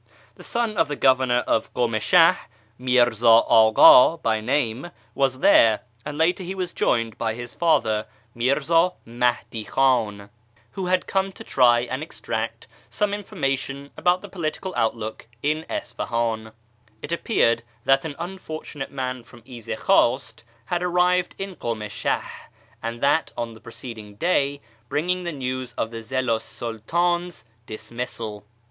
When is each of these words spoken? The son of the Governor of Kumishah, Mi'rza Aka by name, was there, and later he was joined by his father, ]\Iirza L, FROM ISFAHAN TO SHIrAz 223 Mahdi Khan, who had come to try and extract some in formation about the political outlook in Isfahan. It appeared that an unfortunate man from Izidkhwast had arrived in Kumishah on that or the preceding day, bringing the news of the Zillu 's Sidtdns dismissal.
The 0.33 0.43
son 0.43 0.77
of 0.77 0.87
the 0.87 0.95
Governor 0.95 1.41
of 1.41 1.71
Kumishah, 1.75 2.35
Mi'rza 2.79 3.45
Aka 3.47 4.17
by 4.17 4.41
name, 4.41 4.89
was 5.13 5.41
there, 5.41 5.81
and 6.03 6.17
later 6.17 6.41
he 6.41 6.55
was 6.55 6.73
joined 6.73 7.19
by 7.19 7.35
his 7.35 7.53
father, 7.53 8.07
]\Iirza 8.35 8.71
L, 8.71 8.97
FROM 9.05 9.21
ISFAHAN 9.21 9.35
TO 9.51 9.57
SHIrAz 9.59 9.69
223 9.75 9.85
Mahdi 9.85 10.25
Khan, 10.25 10.29
who 10.71 10.87
had 10.87 11.05
come 11.05 11.31
to 11.31 11.43
try 11.43 11.81
and 11.81 12.01
extract 12.01 12.65
some 12.89 13.13
in 13.13 13.21
formation 13.21 13.91
about 13.95 14.23
the 14.23 14.27
political 14.27 14.73
outlook 14.75 15.27
in 15.43 15.67
Isfahan. 15.69 16.51
It 17.03 17.11
appeared 17.11 17.61
that 17.85 18.03
an 18.03 18.15
unfortunate 18.17 18.91
man 18.91 19.21
from 19.23 19.43
Izidkhwast 19.43 20.41
had 20.65 20.81
arrived 20.81 21.35
in 21.37 21.55
Kumishah 21.55 22.23
on 22.81 23.01
that 23.01 23.31
or 23.37 23.45
the 23.53 23.59
preceding 23.59 24.15
day, 24.15 24.61
bringing 24.89 25.21
the 25.21 25.31
news 25.31 25.73
of 25.73 25.91
the 25.91 26.01
Zillu 26.01 26.39
's 26.39 26.43
Sidtdns 26.43 27.43
dismissal. 27.67 28.43